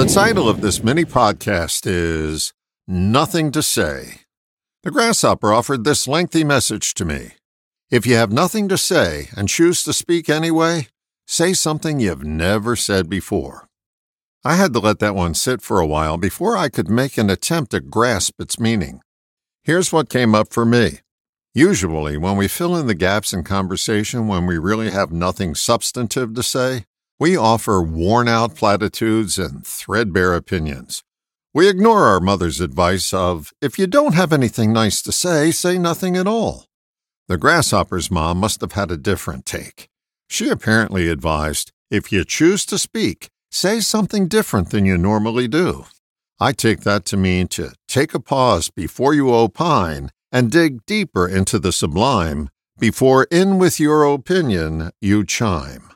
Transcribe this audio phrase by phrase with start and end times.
[0.00, 2.54] The title of this mini podcast is
[2.88, 4.22] Nothing to Say.
[4.82, 7.32] The grasshopper offered this lengthy message to me.
[7.90, 10.88] If you have nothing to say and choose to speak anyway,
[11.26, 13.68] say something you've never said before.
[14.42, 17.28] I had to let that one sit for a while before I could make an
[17.28, 19.02] attempt to grasp its meaning.
[19.64, 21.00] Here's what came up for me.
[21.52, 26.32] Usually, when we fill in the gaps in conversation when we really have nothing substantive
[26.36, 26.86] to say,
[27.20, 31.02] we offer worn out platitudes and threadbare opinions.
[31.52, 35.76] We ignore our mother's advice of, if you don't have anything nice to say, say
[35.76, 36.64] nothing at all.
[37.28, 39.88] The grasshopper's mom must have had a different take.
[40.30, 45.84] She apparently advised, if you choose to speak, say something different than you normally do.
[46.40, 51.28] I take that to mean to take a pause before you opine and dig deeper
[51.28, 52.48] into the sublime
[52.78, 55.90] before in with your opinion you chime.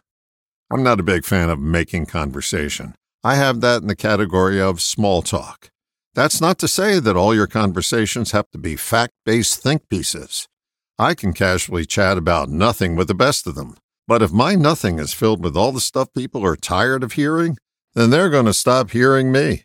[0.75, 2.97] I'm not a big fan of making conversation.
[3.23, 5.71] I have that in the category of small talk.
[6.15, 10.49] That's not to say that all your conversations have to be fact based think pieces.
[10.99, 13.77] I can casually chat about nothing with the best of them.
[14.09, 17.57] But if my nothing is filled with all the stuff people are tired of hearing,
[17.95, 19.63] then they're going to stop hearing me.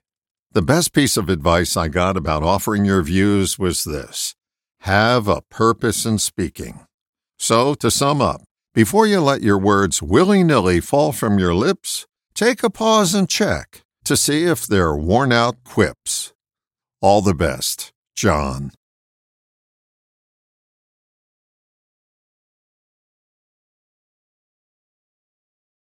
[0.51, 4.35] The best piece of advice I got about offering your views was this
[4.81, 6.81] have a purpose in speaking.
[7.39, 12.05] So, to sum up, before you let your words willy nilly fall from your lips,
[12.33, 16.33] take a pause and check to see if they're worn out quips.
[17.01, 18.71] All the best, John.